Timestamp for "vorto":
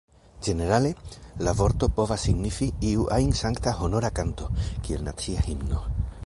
1.59-1.89